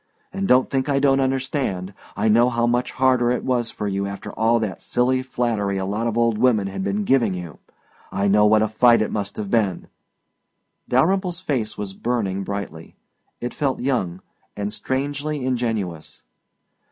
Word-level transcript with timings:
And 0.33 0.47
don't 0.47 0.67
think 0.71 0.89
I 0.89 0.97
don't 0.97 1.19
understand. 1.19 1.93
I 2.17 2.27
know 2.27 2.49
how 2.49 2.65
much 2.65 2.91
harder 2.93 3.29
it 3.29 3.43
was 3.43 3.69
for 3.69 3.87
you 3.87 4.07
after 4.07 4.33
all 4.33 4.57
that 4.57 4.81
silly 4.81 5.21
flattery 5.21 5.77
a 5.77 5.85
lot 5.85 6.07
of 6.07 6.17
old 6.17 6.39
women 6.39 6.65
had 6.65 6.83
been 6.83 7.03
giving 7.03 7.35
you. 7.35 7.59
I 8.11 8.27
know 8.27 8.47
what 8.47 8.63
a 8.63 8.67
fight 8.67 9.03
it 9.03 9.11
must 9.11 9.35
have 9.37 9.51
been" 9.51 9.89
Dalyrimple's 10.89 11.39
face 11.39 11.77
was 11.77 11.93
burning 11.93 12.43
brightly. 12.43 12.95
It 13.39 13.53
felt 13.53 13.77
young 13.79 14.21
and 14.57 14.73
strangely 14.73 15.45
ingenuous. 15.45 16.23